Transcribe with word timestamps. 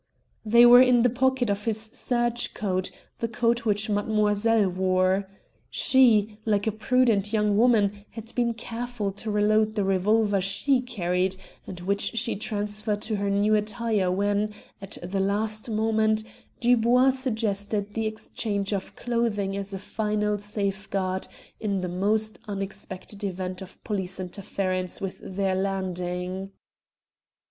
They 0.43 0.65
were 0.65 0.81
in 0.81 1.03
the 1.03 1.11
pocket 1.11 1.51
of 1.51 1.65
his 1.65 1.79
serge 1.79 2.55
coat, 2.55 2.89
the 3.19 3.27
coat 3.27 3.65
which 3.67 3.87
Mademoiselle 3.87 4.67
wore. 4.67 5.29
She, 5.69 6.39
like 6.43 6.65
a 6.65 6.71
prudent 6.71 7.31
young 7.31 7.55
woman, 7.55 8.05
had 8.09 8.33
been 8.33 8.55
careful 8.55 9.11
to 9.11 9.29
reload 9.29 9.75
the 9.75 9.83
revolver 9.83 10.41
she 10.41 10.81
carried, 10.81 11.35
and 11.67 11.81
which 11.81 12.17
she 12.17 12.35
transferred 12.35 12.99
to 13.03 13.17
her 13.17 13.29
new 13.29 13.53
attire 13.53 14.09
when, 14.11 14.55
at 14.81 14.97
the 15.03 15.19
last 15.21 15.69
moment, 15.69 16.23
Dubois 16.59 17.11
suggested 17.11 17.93
the 17.93 18.07
exchange 18.07 18.73
of 18.73 18.95
clothing 18.95 19.55
as 19.55 19.71
a 19.71 19.77
final 19.77 20.39
safeguard 20.39 21.27
in 21.59 21.81
the 21.81 21.87
most 21.87 22.39
unexpected 22.47 23.23
event 23.23 23.61
of 23.61 23.83
police 23.83 24.19
interference 24.19 24.99
with 24.99 25.21
their 25.23 25.53
landing. 25.53 26.49